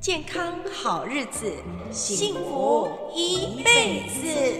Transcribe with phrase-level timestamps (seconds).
[0.00, 1.52] 健康好日子，
[1.90, 4.58] 幸福一辈子。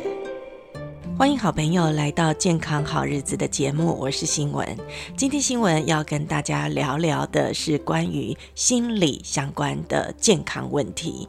[1.16, 4.76] 欢迎好朋友来到健康好日子的节目，我是新闻。
[5.16, 11.26] 今天新闻要跟大家聊聊的是关于心理相关的健康问题。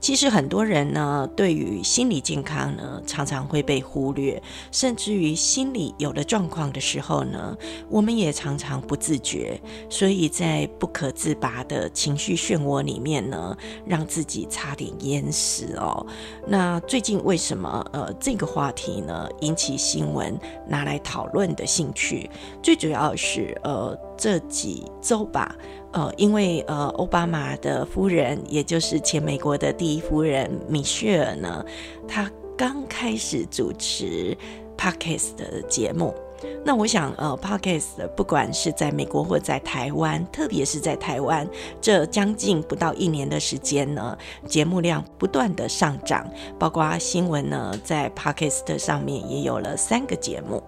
[0.00, 4.40] 其实很多人呢，对于心理健康呢，常常会被忽略，
[4.70, 7.56] 甚至于心理有了状况的时候呢，
[7.88, 16.06] 我们也常常不自觉，所以在不可自拔的情绪漩涡里面呢，让自己差点淹死哦。
[16.46, 22.30] 那最近为什么呃这个话题呢引起新闻拿来讨论的兴趣？
[22.62, 25.56] 最主要是呃这几周吧。
[25.92, 31.64] 呃，因为呃，奥巴马的夫人，也就是前美国的第一夫人米歇尔呢，
[32.06, 34.36] 她刚开始主持
[34.76, 36.14] Podcast 的节目。
[36.64, 41.48] 那我想，呃，Podcast 不管是在美国或在台湾，特别是在台湾，
[41.80, 44.16] 这将近不到一年的时间呢，
[44.46, 50.62] 节目量不断的上涨，包括新闻呢，在 Podcast 上面也有了三个节目。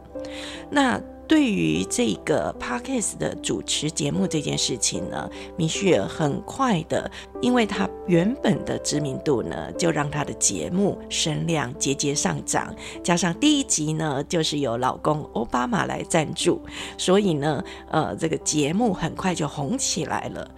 [0.70, 7.08] 那对于这个 Podcast 的主持节目这件事情呢，米歇尔很快的，
[7.40, 16.60] 因为他原本的知名度呢，就让他的节目声量节节上涨，加上第一集呢，就是由老公奥巴马来赞助，
[16.98, 20.50] 所以呢，呃，这个节目很快就红起来了。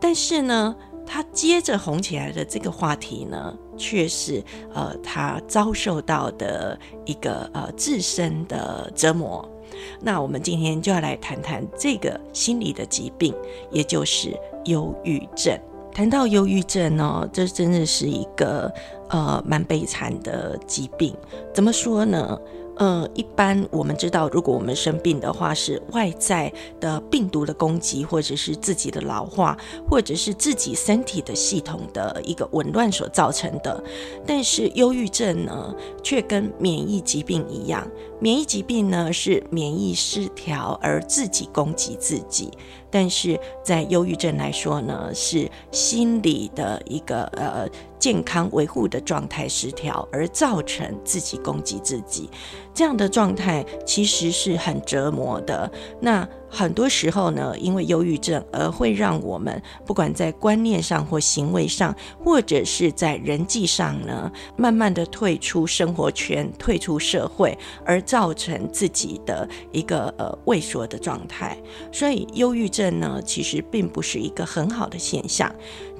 [0.00, 4.40] 但是呢，他接着红起来的这个话题呢，却是
[4.72, 9.51] 呃，他遭受到的一个呃自身的折磨。
[10.00, 13.34] 那我们今天就要来谈谈这个心理的疾病，
[13.70, 15.58] 也就是忧郁症。
[15.92, 18.72] 谈到忧郁症呢，这真的是一个
[19.10, 21.14] 呃蛮悲惨的疾病。
[21.52, 22.38] 怎么说呢？
[22.78, 29.54] 呃，一般我们知道，如果我们生病的话，是外在的病毒的攻击，或者是自己的老化，
[29.86, 33.84] 或者是自己身体的系统的一个紊乱所造成的。
[34.26, 37.86] 但是忧郁症呢，却跟免疫疾病一样。
[38.22, 42.52] 免疫疾病呢，是免疫失调而自己攻击自己，
[42.88, 47.68] 但是在忧郁症来说呢，是心理的一个呃
[47.98, 52.30] 健康维护的状态失调而造成自己攻击自己，
[52.74, 55.70] 这样的状态其实是很折磨的。
[56.00, 67.56] 那很多时候呢，因为忧郁症而会让我们不管在观念上或行为上，或者是在人际上呢，慢慢的退出生活圈，退出社会，
[67.86, 71.56] 而造成自己的一个呃畏缩的状态。
[71.90, 75.50] 所以，忧郁症呢，其实并不是一个很好的现象。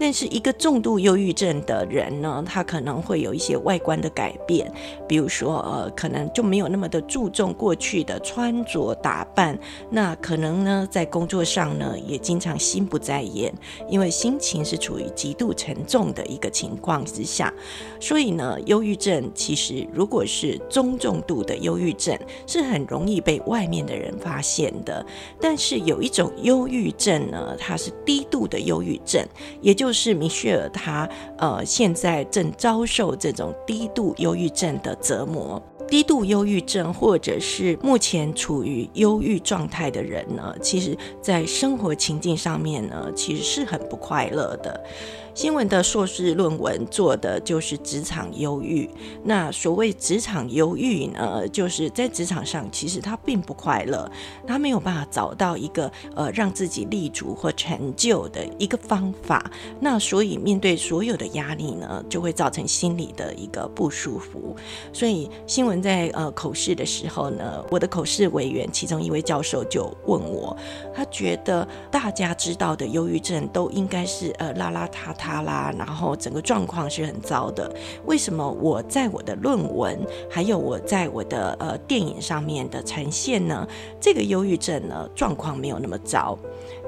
[0.03, 4.69] 但是，一个重度忧郁症的人呢，他可能会有一些外观的改变，
[5.07, 9.59] 比如说呃，可能就没有那么的注重过去的穿着打扮，
[9.91, 10.63] 那可能。
[10.63, 13.53] 呢，在工作上呢，也经常心不在焉，
[13.89, 17.53] 因为心情是处于极度沉重的一个情况之下，
[18.01, 25.05] 所以呢，忧郁症其实如果是中重度的忧郁症，是很容易被外面的人发现的。
[25.41, 29.25] 但是有一种忧郁症呢，它是低度的忧郁症，
[29.61, 31.09] 也就是米歇尔他
[31.39, 35.63] 呃现在正遭受这种低度忧郁症的折磨。
[35.89, 44.83] 低度忧郁症，或者是目前处于忧郁状态的人呢，其实在生活情境上面呢，其实是很不快乐的。
[45.35, 48.89] 新闻的硕士论文做的就是职场忧郁。
[49.25, 54.11] 那所谓职场忧郁呢，就是在职场上其实他并不快乐，
[54.47, 59.51] 他没有办法找到一个呃让自己立足或成就的一个方法。
[59.81, 64.55] 那所以面对所有的压力呢，就会造成心理的一个不舒服。
[64.93, 70.55] 所以新闻在呃口试的时候呢，我的口试委员其中一位教授就问我，
[70.95, 75.22] 他觉得大家知道的忧郁症都应该是呃邋邋遢遢。
[75.23, 77.73] 他啦，然后整个状况是很糟的。
[78.07, 79.97] 为什么我在我的论文，
[80.29, 83.67] 还有我在我的呃电影上面的呈现呢？
[84.01, 86.37] 这个忧郁症呢，状况没有那么糟。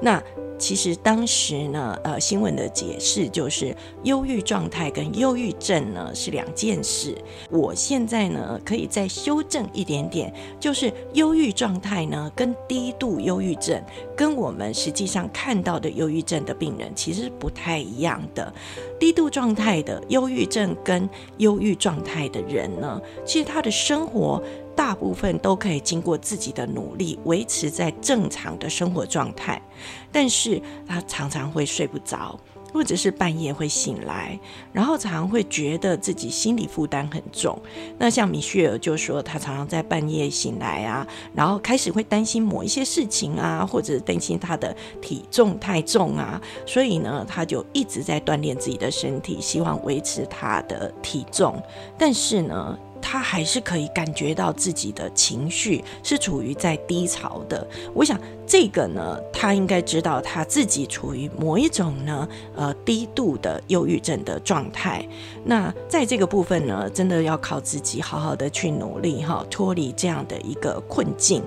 [0.01, 0.21] 那
[0.57, 7.15] 其实当时呢，呃，新闻的解释就是，忧郁状态跟忧郁症呢是两件事。
[7.49, 13.81] 我现在呢可以再修正一点点，就是忧郁状态呢跟低度忧郁症，
[14.15, 18.53] 跟我们实际上看到的忧郁症的病人其实不太一样的。
[18.99, 24.41] 低度状态的忧郁症跟忧郁状态的人呢，其实他的生活。
[24.75, 29.61] 大部分都可以经过自己的努力维持在正常的生活状态，
[30.11, 32.39] 但是他常常会睡不着，
[32.73, 34.37] 或者是半夜会醒来，
[34.73, 37.57] 然后常常会觉得自己心理负担很重。
[37.97, 51.61] 那像米歇尔就说，他常常在半夜醒来啊，然后开始会担心某一些事情啊，或者担心他的体重太重啊，所以呢，他就一直在锻炼自己的身体，希望维持他的体重。
[51.97, 52.77] 但是呢，
[53.07, 57.65] 他还是可以感觉到自己的情绪是处于在低潮的。
[57.93, 65.07] 我想这个呢，他应该知道他自己处于某一种呢，呃，低度的忧郁症的状态。
[65.43, 71.43] 那在这个部分呢，真的要靠自己好好的去努力哈，脱离这样的一个困境。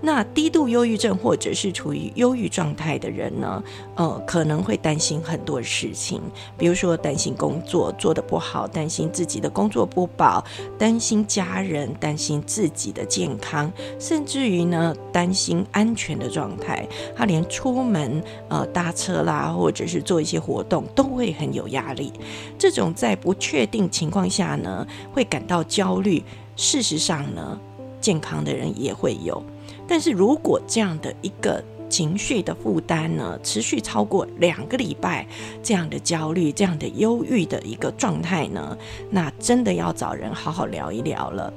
[0.00, 3.62] 那低度忧郁症或者是处于忧郁状态的人呢，
[3.96, 6.20] 呃，可能会担心很多事情，
[6.56, 10.44] 比如说担心工作做得不好，担心自己的工作不保，
[10.78, 16.86] 担心家人，担心自己的健康，甚至于呢，担心安全的状态。
[17.16, 22.12] 他连出门呃搭车啦，或者是做一些活动，都会很有压力。
[22.56, 26.22] 这种在不确定情况下呢，会感到焦虑。
[26.54, 27.58] 事实上呢，
[28.00, 29.42] 健康的人也会有。
[29.88, 35.26] 但是如果这样的一个情绪的负担呢，持续超过两个礼拜，
[35.62, 38.76] 这样的焦虑、这样的忧郁的一个状态呢，
[39.10, 41.52] 那真的要找人好好聊一聊了。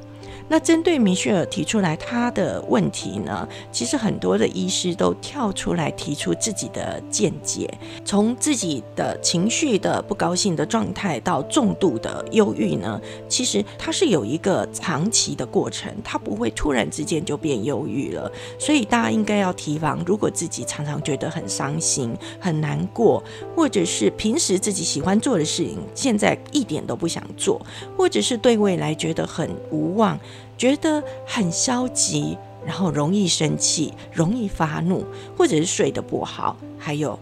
[0.51, 12.99] 那针对米歇尔提出来他的问题呢，其实很多的医师都跳出来提出自己的见解，从自己的情绪的不高兴的状态到重度的忧郁呢，
[13.29, 18.29] 其实它是有一个长期的过程，它不会突然之间就变忧郁了。
[18.59, 23.23] 所以大家应该要提防，如果自己常常觉得很伤心、很难过，
[23.55, 27.65] 或者是平时自己喜欢做的事情，现在一点都不想做，
[27.95, 30.19] 或者是对未来觉得很无望。
[30.61, 35.03] 觉得很消极，然后容易生气，容易发怒，
[35.35, 37.17] 或者是睡得不好，还有。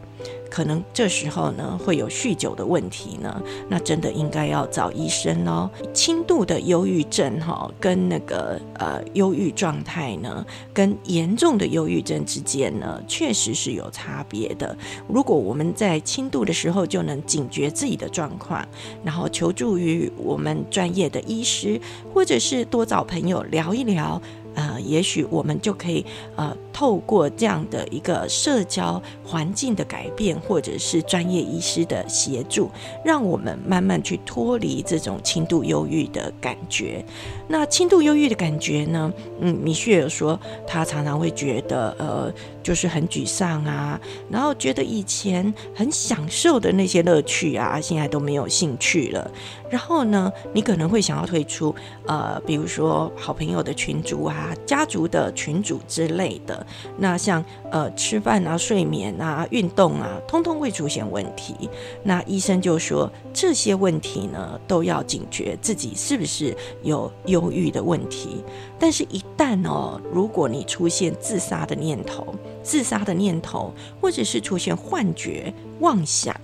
[0.50, 5.69] 可能这时候呢，会有酗酒的问题呢，那真的应该要找医生哦。
[5.94, 14.75] 轻度的忧郁症哈，跟那个呃忧郁状态呢，跟严重的忧郁症之间呢，确实是有差别的。
[15.07, 18.68] 如果我们在轻度的时候就能警觉自己的状况，
[19.04, 21.80] 然后求助于我们专业的医师，
[22.13, 24.19] 或者是多找朋友聊一聊。
[24.56, 26.06] 呃，也许我们就可以
[26.36, 32.69] 呃，透过这样的一个社交环境的改变，或者是专业医师的协助，
[33.04, 37.04] 让我们慢慢去脱离这种轻度忧郁的感觉。
[37.48, 39.12] 那轻度忧郁的感觉呢？
[39.40, 42.34] 嗯，米歇尔说，他常常会觉得呃，
[42.69, 44.00] 就是很沮丧啊，
[44.30, 49.31] 然后觉得以前很享受的那些乐趣啊，现在都没有兴趣了。
[49.71, 51.74] 然后呢，你可能会想要退出，
[52.06, 56.63] 呃，比如说好朋友的群组啊、家族的群组之类的。
[57.00, 61.68] 那像呃吃饭啊、睡眠啊、运动啊，通通会出现问题。
[62.04, 68.44] 那医生就说，这些问题呢，都要警觉自己是不是有忧郁的问题。
[68.80, 72.33] 但是，一旦哦，如果你出现自杀的念头、
[72.64, 76.36] 自杀的念头，或者是出现幻觉、妄想。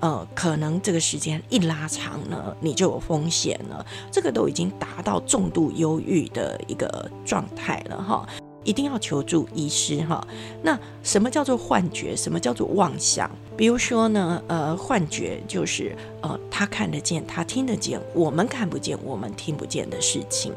[0.00, 3.86] 呃，可能这个时间一拉长呢，你就有风险了。
[4.10, 8.26] 这个都已经达到重度忧郁的一个状态了哈。
[8.64, 10.26] 一定要求助医师哈。
[10.62, 12.16] 那什么叫做幻觉？
[12.16, 13.30] 什么叫做妄想？
[13.56, 20.52] 比如说呢，呃，幻觉就是呃，他看得见，他听得见，我们看不见，我们听不见的事情。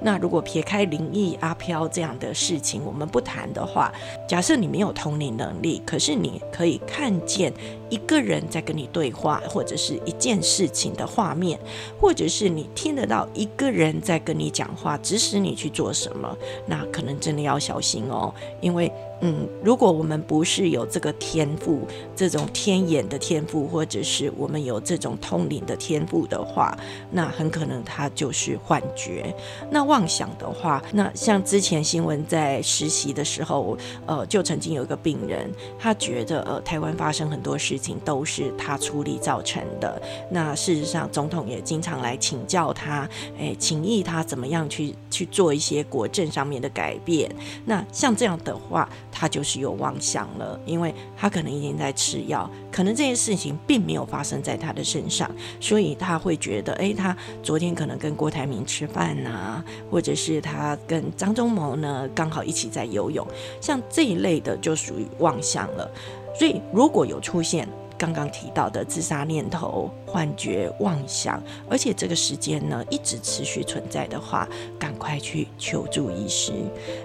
[0.00, 3.92] 那如果撇开灵异阿飘这样的事情，我们不谈的话，
[4.28, 7.52] 假设你没有通灵能力，可是你可以看见
[7.88, 11.58] 一个人在跟你对话，或者是一件事情的画面，
[12.00, 18.92] 或者是你听得到一个人在跟你讲话，指使你去做什么，那可能真的要小心哦，因为。
[19.24, 26.76] 嗯，如果我们不是有这个天赋，这种天眼的天赋，或者是我们有这种通灵的天赋的话，
[27.08, 29.32] 那很可能它就是幻觉。
[29.70, 40.02] 那妄想的话，那像之前新闻在实习的时候，呃，就曾经有一个病人，他觉得呃，台湾发生很多事情都是他处理造成的。
[40.28, 43.08] 那事实上，总统也经常来请教他，
[43.38, 47.31] 哎，请意他怎么样去去做一些国政上面的改变。
[47.64, 63.26] 那像这样的话，他就是有妄想了，因为他可能已经在吃药，可能这件事情并没有发生在他的身上，所以他会觉得，诶，他昨天可能跟郭台铭吃饭呐，或者是他跟张忠谋呢刚好一起在游泳，
[63.60, 65.90] 像这一类的就属于妄想了。
[66.38, 67.68] 所以如果有出现
[68.02, 71.40] 刚刚提到的自杀念头、幻觉、妄想，
[71.70, 76.52] 而且这个时间呢一直持续存在的话，赶快去求助医师。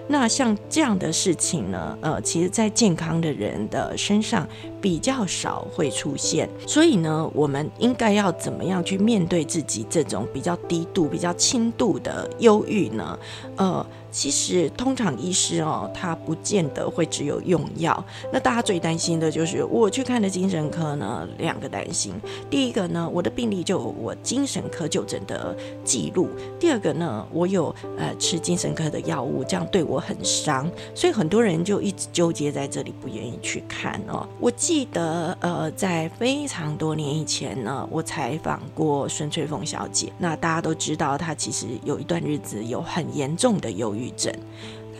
[0.08, 4.44] 那像这样的事情呢，呃，其实在健康的人的身上
[4.80, 13.16] 比较少会出现，所以呢，我们应该要怎么样去面对自己这种比较低度、比较轻度的忧郁呢？
[13.54, 13.86] 呃。
[14.10, 18.04] 其实，通常医师哦，他不见得会只有用药。
[18.32, 22.14] 那大家最担心的就是，我去看的精神科呢，两个担心。
[22.50, 26.26] 第一个呢，我的病历就有我精神科就诊的记录；
[26.58, 30.70] 第二个呢，我有呃吃精神科的药物，这样对我很伤。
[30.94, 34.26] 所以很多人就一直纠结在这里，不愿意去看哦。
[34.40, 40.12] 我记得呃，在非常多年以前呢，我采访过孙翠凤小姐。
[40.18, 43.98] 那大家都知道，她其实有一段日子有很严重的忧郁。
[44.08, 44.32] 郁症，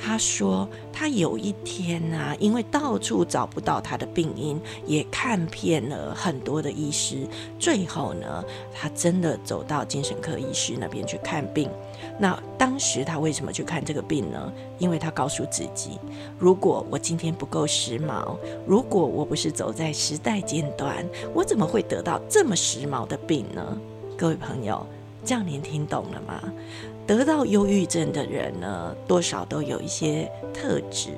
[0.00, 7.26] 他说他有一天啊，因为到处找不到他的病因，也看遍了很多的医师，
[7.58, 11.68] 最后呢，他真的走到精神科医师那边去看病。
[12.20, 14.52] 那当时他为什么去看这个病呢？
[14.78, 15.98] 因为他告诉自己，
[16.38, 18.36] 如果我今天不够时髦，
[18.66, 23.78] 如果我不是走在时代尖端，我怎么会得到这么时髦的病呢？
[24.16, 24.84] 各位朋友，
[25.24, 26.42] 这样您听懂了吗？
[27.06, 31.10] 得到忧郁症的人呢，多少都有一些特质。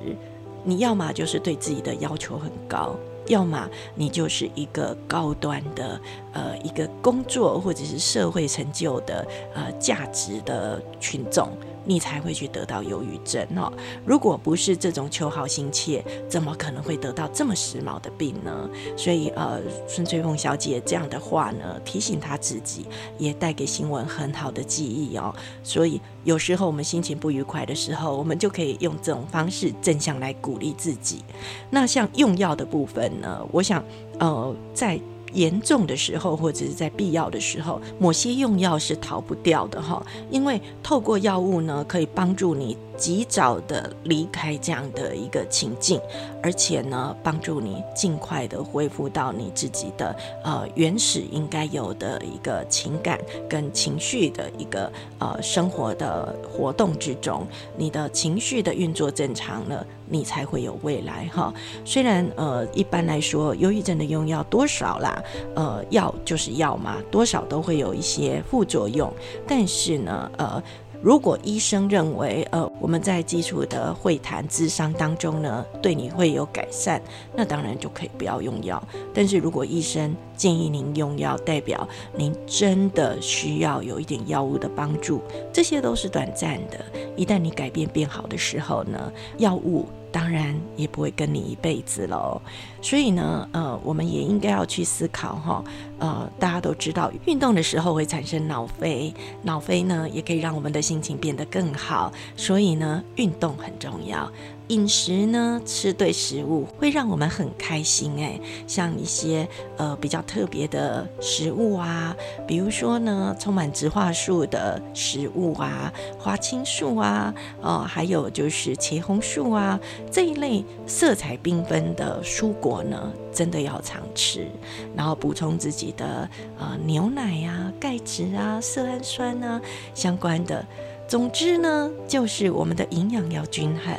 [0.63, 2.95] 你要么就是对自己的要求很高，
[3.27, 5.99] 要么你就是一个高端的
[6.33, 11.49] 呃一个工作或者是社会成就的呃价值的群众。
[11.85, 13.71] 你才会去得到忧郁症哦。
[14.05, 18.69] 如果不是这种求好心切，怎么可能会得到这么时髦的病呢？
[18.95, 22.85] 所以，呃，孙翠凤小姐这样的话呢，提醒她自己，
[23.17, 25.33] 也带给新闻很好的记忆哦。
[25.63, 31.23] 所以，有时候我们心情不愉快的时候，我们就可以用这种方式正向来鼓励自己。
[31.69, 33.83] 那像用药的部分呢，我想，
[34.19, 34.99] 呃，在。
[35.33, 42.77] 严重的时候，或者是在必要的时候，某些用药是逃不掉的哈，因为透过药物呢，可以帮助你。
[43.01, 45.99] 及早的离开这样的一个情境，
[46.43, 61.51] 而且呢，帮助你尽快的恢复到你自己的呃原始应该有的一个情感跟情绪的一个呃生活的活动之中，你的情绪的运作正常了，你才会有未来哈。
[61.83, 65.23] 虽然呃一般来说，忧郁症的用药多少啦，
[65.55, 69.11] 呃药就是药嘛，多少都会有一些副作用，
[69.47, 70.61] 但是呢，呃。
[71.01, 77.01] 如果医生认为，呃，我们在基础的会谈咨商当中呢，对你会有改善，
[77.35, 78.81] 那当然就可以不要用药。
[79.11, 86.77] 但是如果医生建议您用药，代表您真的需要有一点药物的帮助，这些都是短暂的。
[87.15, 89.87] 一旦你改变变好的时候呢，药物。
[90.11, 92.41] 当然也不会跟你一辈子喽，
[92.81, 95.63] 所以呢，呃，我们也应该要去思考哈，
[95.99, 99.13] 呃，大家都知道，运动的时候会产生脑啡，
[99.43, 104.29] 脑啡呢也可以让我们的心情变得更好，所以呢，运动很重要。
[104.71, 112.15] 饮食呢，吃对食物会让我们很开心哎，像一些呃比较特别的食物啊，
[112.47, 119.77] 比如说呢，充满植化素的食物啊，花青素啊，哦，还有就是茄红素啊
[120.09, 124.47] 这一类色彩缤纷的蔬果呢，真的要常吃，
[124.95, 129.59] 然后补充自己的呃牛奶呀、钙质啊、色氨酸啊
[129.93, 130.65] 相关的。
[131.11, 133.93] 总之呢，就是我们的营养要均衡，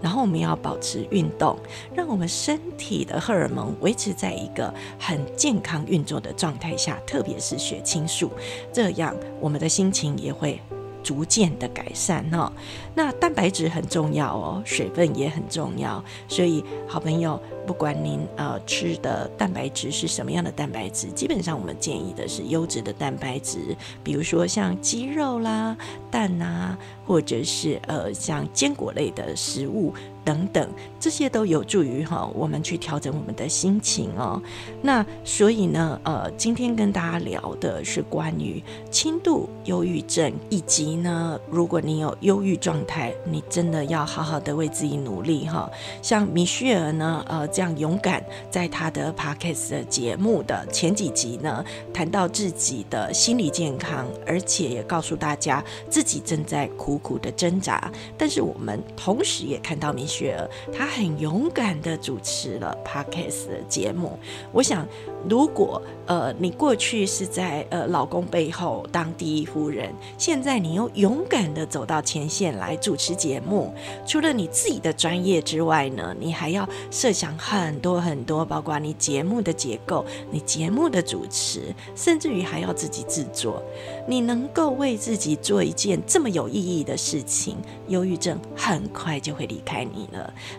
[0.00, 1.58] 然后我们要保持运动，
[1.94, 8.30] 让我们身体的荷尔蒙维持在一个很健康运作的状态下，特别是血清素，
[8.72, 10.58] 这样我们的心情也会
[11.04, 12.50] 逐渐的改善哦。
[12.96, 17.40] 那蛋白质很重要哦，水分也很重要，所以好朋友。
[17.66, 25.74] 不管您呃吃的蛋白质是什么样的蛋白质，基本上我们建议的是优质的蛋白质，比如说像鸡肉啦、
[26.10, 34.42] 蛋啊，或者是呃像坚果类的食物等等，这些都有助于哈我们去调整我们的心情哦。
[34.82, 45.70] 那所以呢，呃，今天跟大家聊的是关于轻度忧郁症，以及呢，如果你有忧郁状态，你真的要好好的为自己努力哈。
[46.02, 47.44] 像米歇尔呢，呃。
[47.54, 57.92] 这样勇敢，在他的 Podcast 的节目的前几集呢，谈到自己的心理健康，而且也告诉大家自己正在苦苦的挣扎。
[58.16, 64.16] 但是我们同时也看到米雪儿，她很勇敢的主持了 Podcast 的节目。
[64.52, 64.86] 我想，
[65.28, 73.72] 如果呃你过去是在呃老公背后当第一夫人，现在你又勇敢的走到前线来主持节目，
[74.06, 83.62] 除了你自己的专业之外呢，你还要设想很多很多，包括你节目的结构、你节目的主持，甚至于还要自己制作。
[84.06, 87.56] 你能够为自己做一件这么有意义的事情，
[87.88, 90.03] 忧郁症很快就会离开你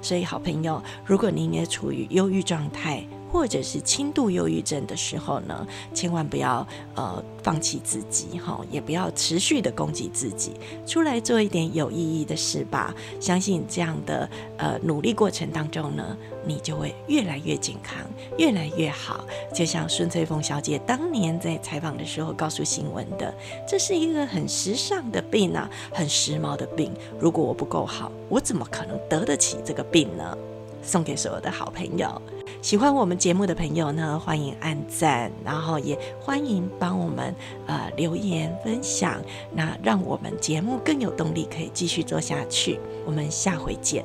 [0.02, 6.66] 所以，好朋友，如果您也处于忧郁状态，或者是轻度忧郁症的时候呢，千万不要
[6.96, 10.54] 呃放弃自己哈，也不要持续的攻击自己，
[10.86, 12.94] 出来做一点有意义的事吧。
[13.20, 17.98] 相信这样的呃努力过程当中呢，你就会越来越健康，
[18.38, 19.26] 越来越好。
[19.54, 23.34] 就像孙翠凤小姐当年在采访的时候告诉新闻的，
[23.68, 26.92] 这是一个很时尚的病啊，很时髦的病。
[27.20, 30.38] 如果我不够好，我怎么可能得得起这个病呢？
[30.82, 32.22] 送给所有的好朋友。
[32.66, 37.36] 喜欢我们节目的朋友呢，欢迎按赞，然后也欢迎帮我们
[37.68, 39.22] 呃留言分享，
[39.54, 42.80] 那让我们节目更有动力，可以继续做下去。
[43.06, 44.04] 我们下回见。